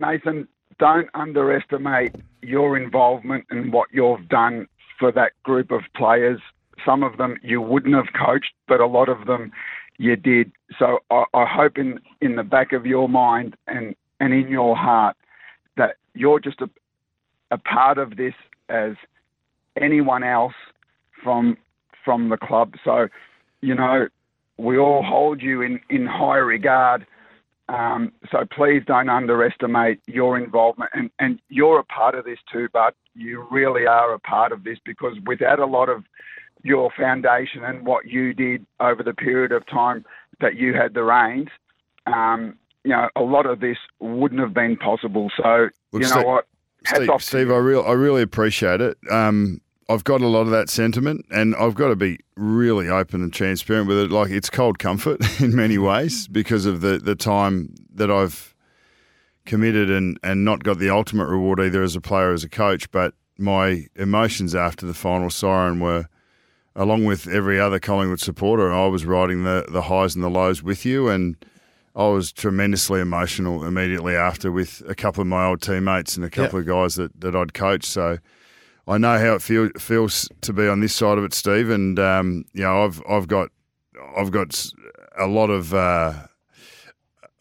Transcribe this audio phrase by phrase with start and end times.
[0.00, 0.48] Nathan,
[0.78, 4.66] don't underestimate your involvement and what you've done
[4.98, 6.40] for that group of players.
[6.84, 9.52] Some of them you wouldn't have coached, but a lot of them
[9.98, 10.52] you did.
[10.78, 14.76] So I, I hope in, in the back of your mind and, and in your
[14.76, 15.16] heart
[15.76, 16.68] that you're just a,
[17.50, 18.34] a part of this
[18.68, 18.94] as
[19.80, 20.54] anyone else
[21.22, 21.56] from
[22.04, 22.74] from the club.
[22.84, 23.08] So,
[23.62, 24.08] you know,
[24.58, 27.06] we all hold you in, in high regard.
[27.68, 30.90] Um, so please don't underestimate your involvement.
[30.92, 34.64] And, and you're a part of this too, but you really are a part of
[34.64, 36.04] this because without a lot of
[36.62, 40.04] your foundation and what you did over the period of time
[40.40, 41.48] that you had the reins,
[42.06, 45.30] um, you know, a lot of this wouldn't have been possible.
[45.36, 46.46] So, Look, you know Steve- what?
[46.84, 47.50] Hats Steve, off Steve.
[47.50, 48.98] I, real, I really appreciate it.
[49.10, 53.22] Um, I've got a lot of that sentiment, and I've got to be really open
[53.22, 54.10] and transparent with it.
[54.10, 58.54] Like it's cold comfort in many ways because of the, the time that I've
[59.44, 62.48] committed and, and not got the ultimate reward either as a player or as a
[62.48, 62.90] coach.
[62.90, 66.06] But my emotions after the final siren were,
[66.74, 70.62] along with every other Collingwood supporter, I was riding the, the highs and the lows
[70.62, 71.36] with you, and
[71.94, 76.30] I was tremendously emotional immediately after with a couple of my old teammates and a
[76.30, 77.84] couple of guys that, that I'd coached.
[77.84, 78.18] So
[78.86, 81.70] I know how it feel, feels to be on this side of it, Steve.
[81.70, 83.48] And um, you know, I've I've got
[84.16, 84.64] I've got
[85.18, 86.12] a lot of uh,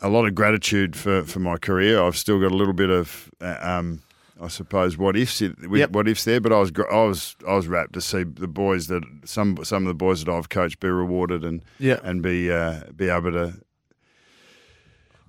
[0.01, 2.01] a lot of gratitude for, for my career.
[2.01, 4.01] I've still got a little bit of uh, um,
[4.41, 5.91] I suppose what ifs with Yep.
[5.91, 8.87] what ifs there, but I was I was I was rapt to see the boys
[8.87, 11.99] that some some of the boys that I've coached be rewarded and Yeah.
[12.03, 13.53] and be uh, be able to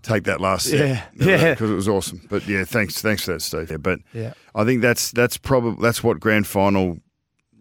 [0.05, 1.51] take that last Yeah, yeah.
[1.55, 2.21] because it was awesome.
[2.29, 3.71] But yeah, thanks thanks for that, Steve.
[3.71, 4.35] Yeah, but Yeah.
[4.55, 6.99] I think that's that's probably that's what grand final.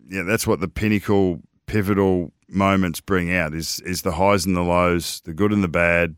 [0.09, 4.61] Yeah, that's what the pinnacle, pivotal moments bring out is is the highs and the
[4.61, 6.15] lows, the good and the bad,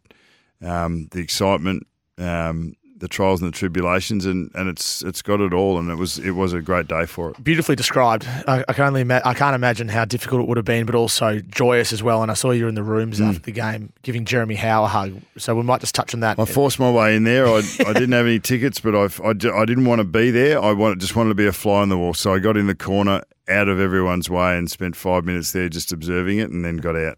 [0.62, 1.86] um, the excitement,
[2.18, 5.78] um, the trials and the tribulations, and, and it's it's got it all.
[5.78, 7.44] And it was it was a great day for it.
[7.44, 8.26] Beautifully described.
[8.48, 10.96] I, I can only ima- I can't imagine how difficult it would have been, but
[10.96, 12.22] also joyous as well.
[12.22, 13.28] And I saw you in the rooms Mm.
[13.30, 15.22] after the game giving Jeremy Howe a hug.
[15.38, 16.40] So we might just touch on that.
[16.40, 17.47] I forced my way in there.
[17.47, 20.62] I, I didn't have any tickets, but I've, I, didn't want to be there.
[20.62, 22.14] I wanted, just wanted to be a fly on the wall.
[22.14, 25.68] So I got in the corner out of everyone's way and spent five minutes there
[25.69, 27.18] just observing it and then got out.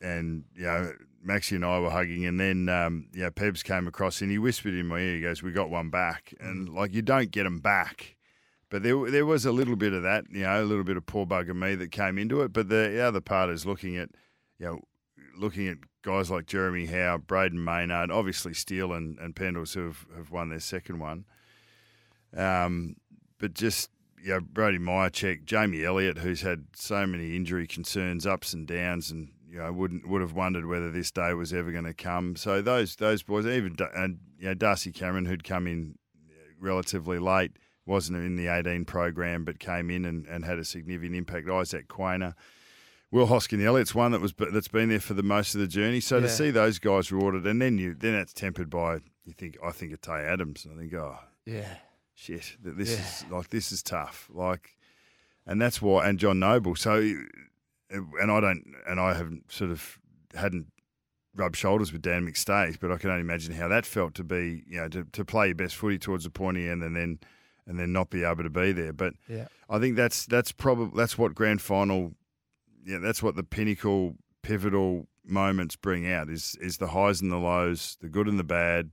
[0.00, 0.92] And, you know,
[1.24, 2.26] Maxie and I were hugging.
[2.26, 5.42] And then, um, know, Pebs came across and he whispered in my ear, he goes,
[5.42, 6.34] We got one back.
[6.40, 8.16] And, like, you don't get them back.
[8.70, 11.06] But there, there was a little bit of that, you know, a little bit of
[11.06, 12.52] poor bugger me that came into it.
[12.52, 14.10] But the other part is looking at,
[14.58, 14.80] you know,
[15.36, 20.06] looking at guys like Jeremy Howe, Brayden Maynard, obviously Steele and, and Pendles who have,
[20.16, 21.24] have won their second one.
[22.36, 22.96] Um,
[23.38, 23.90] but just,
[24.22, 29.10] you know, Brody Mihocek, Jamie Elliott, who's had so many injury concerns, ups and downs,
[29.10, 32.34] and, you know, wouldn't would have wondered whether this day was ever going to come.
[32.34, 35.96] So those those boys, even, and, you know, Darcy Cameron, who'd come in
[36.60, 37.52] relatively late,
[37.86, 41.48] wasn't in the 18 program, but came in and, and had a significant impact.
[41.48, 42.34] Isaac Quaynor.
[43.12, 46.00] Will Hoskin Elliott's one that was that's been there for the most of the journey.
[46.00, 48.94] So to see those guys rewarded, and then you then that's tempered by
[49.24, 50.64] you think I think of Tay Adams.
[50.64, 51.16] And I think oh
[51.46, 51.76] yeah.
[52.14, 52.96] shit this Yeah.
[52.96, 54.28] is like this is tough.
[54.34, 54.76] Like,
[55.46, 56.74] and that's why and John Noble.
[56.74, 57.14] So
[57.90, 59.98] and I don't and I haven't sort of
[60.34, 60.66] hadn't
[61.36, 64.62] rubbed shoulders with Dan McStay, but I can only imagine how that felt to be
[64.66, 67.18] you know to, to play your best footy towards the pointy end and then
[67.66, 68.92] and then not be able to be there.
[68.92, 69.48] But Yeah.
[69.68, 72.12] I think that's that's probably that's what grand final.
[72.86, 77.38] Yeah, that's what the pinnacle, pivotal moments bring out is is the highs and the
[77.38, 78.90] lows, the good and the bad,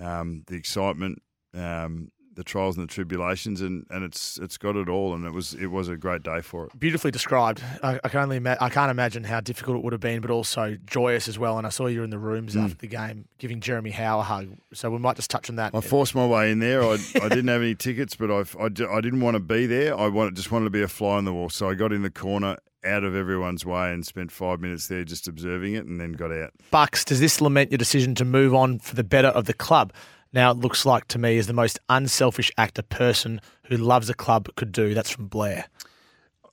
[0.00, 1.20] um, the excitement,
[1.52, 5.32] um, the trials and the tribulations, and, and it's it's got it all, and it
[5.32, 6.78] was it was a great day for it.
[6.78, 7.62] Beautifully described.
[7.82, 10.30] I, I can only ima- I can't imagine how difficult it would have been, but
[10.30, 11.58] also joyous as well.
[11.58, 12.64] And I saw you in the rooms Mm.
[12.64, 14.48] after the game giving Jeremy Howe a hug.
[14.72, 15.74] So we might just touch on that.
[15.74, 16.82] I forced my way in there.
[16.84, 19.98] I, I didn't have any tickets, but I've, I, I didn't want to be there.
[19.98, 21.48] I wanted, just wanted to be a fly on the wall.
[21.50, 25.02] So I got in the corner out of everyone's way and spent five minutes there
[25.02, 26.50] just observing it and then got out.
[26.70, 29.92] Bucks, does this lament your decision to move on for the better of the club?
[30.32, 34.10] Now it looks like to me is the most unselfish act a person who loves
[34.10, 34.92] a club could do.
[34.94, 35.66] That's from Blair.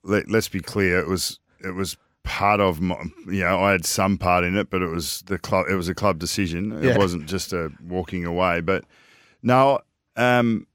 [0.02, 0.98] Let, let's be clear.
[0.98, 4.70] It was it was part of my, you know, I had some part in it,
[4.70, 5.66] but it was the club.
[5.70, 6.72] It was a club decision.
[6.72, 6.98] It Yeah.
[6.98, 8.60] wasn't just a walking away.
[8.60, 8.84] But
[9.42, 9.80] no,
[10.16, 10.66] um,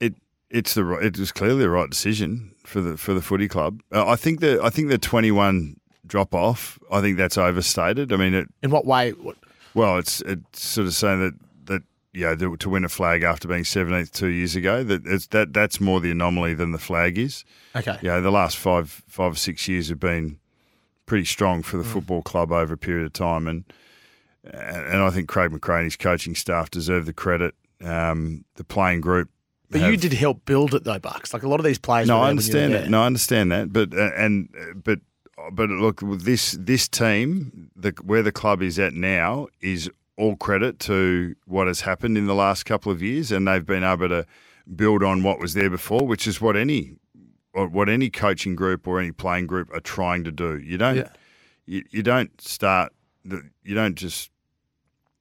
[0.00, 0.14] it
[0.50, 3.80] it's the it was clearly the right decision for the for the footy club.
[3.92, 5.76] Uh, I think the I think the twenty one
[6.06, 6.78] drop off.
[6.90, 8.12] I think that's overstated.
[8.12, 9.12] I mean, it In what way?
[9.12, 9.36] What,
[9.78, 11.34] well, it's it's sort of saying that
[11.66, 11.82] that
[12.12, 15.52] yeah to, to win a flag after being seventeenth two years ago that it's that
[15.52, 17.44] that's more the anomaly than the flag is.
[17.74, 17.98] okay.
[18.02, 20.38] Yeah, the last five five or six years have been
[21.06, 23.64] pretty strong for the football club over a period of time, and
[24.44, 27.54] and I think Craig McRae and his coaching staff deserve the credit.
[27.82, 29.30] Um, the playing group.
[29.70, 31.32] But have- you did help build it though, Bucks.
[31.32, 32.08] Like a lot of these players.
[32.08, 32.90] no, I there when you were understand that.
[32.90, 33.72] No, I understand that.
[33.72, 35.00] But uh, and uh, but
[35.52, 40.78] but look, this this team, the where the club is at now is all credit
[40.80, 44.26] to what has happened in the last couple of years, and they've been able to
[44.74, 46.96] build on what was there before, which is what any
[47.54, 50.58] or what any coaching group or any playing group are trying to do.
[50.58, 51.08] You don't Yeah.
[51.66, 52.92] you, you don't start
[53.24, 54.30] you don't just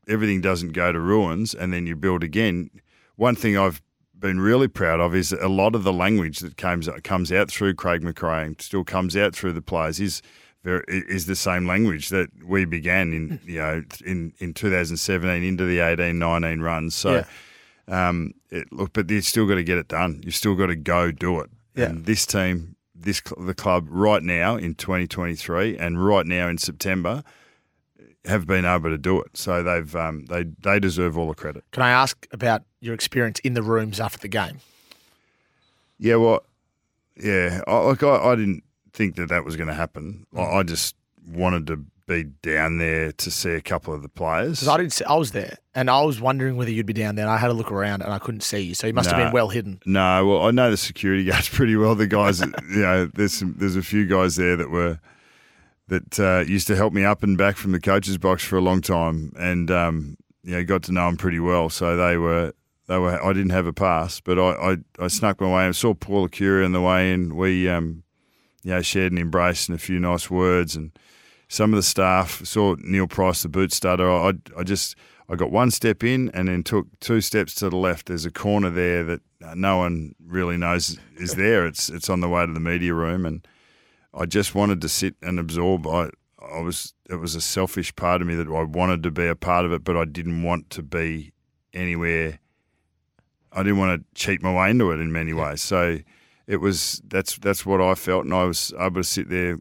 [0.07, 2.69] everything doesn't go to ruins and then you build again.
[3.15, 3.81] One thing I've
[4.19, 7.75] been really proud of is a lot of the language that comes comes out through
[7.75, 10.21] Craig McRae and still comes out through the players is
[10.63, 15.65] very, is the same language that we began in you know in, in 2017 into
[15.65, 16.95] the 18 19 runs.
[16.95, 17.25] So
[17.87, 20.21] um, it, look, but you've still got to get it done.
[20.23, 21.49] You've still got to go do it.
[21.75, 21.85] Yeah.
[21.85, 27.23] And this team, this the club right now in 2023 and right now in September
[28.25, 29.35] have been able to do it.
[29.35, 31.63] So they've um, they they deserve all the credit.
[31.71, 34.59] Can I ask about your experience in the rooms after the game?
[35.99, 36.43] Yeah, well,
[37.15, 37.61] yeah.
[37.67, 40.25] I, like I, I didn't think that that was going to happen.
[40.35, 44.59] I, I just wanted to be down there to see a couple of the players.
[44.59, 44.93] Because I didn't.
[44.93, 47.25] See, I was there, and I was wondering whether you'd be down there.
[47.25, 49.17] And I had a look around, and I couldn't see you, so you must have
[49.17, 49.81] been well hidden.
[49.85, 51.95] No, well, I know the security guards pretty well.
[51.95, 54.99] The guys, you know, there's some, there's a few guys there that were
[55.87, 58.61] that uh, used to help me up and back from the coach's box for a
[58.61, 61.69] long time, and um, you know, got to know them pretty well.
[61.69, 62.53] So they were
[62.87, 63.23] they were.
[63.23, 65.67] I didn't have a pass, but I I, I snuck my way.
[65.67, 65.73] in.
[65.73, 67.35] saw Paul Acura on the way in.
[67.35, 68.03] We um,
[68.63, 70.91] you know, shared an embrace and a few nice words, and
[71.47, 74.09] some of the staff saw Neil Price, the boot starter.
[74.09, 74.95] I I just
[75.29, 78.07] I got one step in and then took two steps to the left.
[78.07, 79.21] There's a corner there that
[79.55, 81.65] no one really knows is there.
[81.65, 83.47] It's it's on the way to the media room, and
[84.17, 85.85] I just wanted to sit and absorb.
[85.87, 86.09] I
[86.41, 89.35] I was it was a selfish part of me that I wanted to be a
[89.35, 91.33] part of it, but I didn't want to be
[91.73, 92.39] anywhere.
[93.51, 95.61] I didn't want to cheat my way into it in many ways.
[95.61, 95.99] So
[96.47, 99.59] it was that's that's what I felt, and I was able to sit there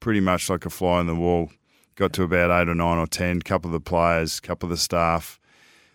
[0.00, 1.50] pretty much like a fly on the wall.
[1.96, 4.76] Got to about eight or nine or ten, couple of the players, couple of the
[4.76, 5.38] staff,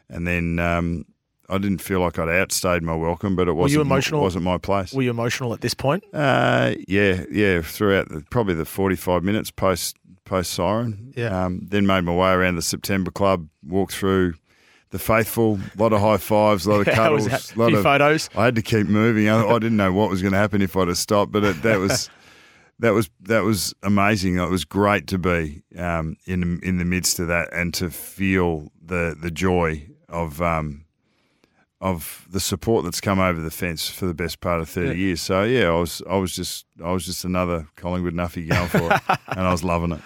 [0.07, 1.05] and then um,
[1.49, 4.21] I didn't feel like I'd outstayed my welcome, but it wasn't emotional?
[4.21, 4.93] wasn't my place.
[4.93, 6.03] Were you emotional at this point?
[6.13, 7.61] Uh, yeah, yeah.
[7.61, 11.13] Throughout the, probably the forty-five minutes post post siren.
[11.15, 11.45] Yeah.
[11.45, 14.35] Um, then made my way around the September Club, walked through
[14.91, 17.83] the faithful, a lot of high fives, a lot of cuddles, a lot few of.
[17.83, 18.29] photos.
[18.35, 19.27] I had to keep moving.
[19.29, 21.61] I, I didn't know what was going to happen if I'd have stopped, but it,
[21.63, 22.09] that was.
[22.81, 24.37] That was that was amazing.
[24.37, 28.71] It was great to be um, in in the midst of that and to feel
[28.81, 30.85] the the joy of um,
[31.81, 35.05] of the support that's come over the fence for the best part of thirty Yeah.
[35.07, 35.21] years.
[35.21, 38.93] So yeah, I was I was just I was just another Collingwood Nuffy going for
[38.93, 40.01] it, and I was loving it.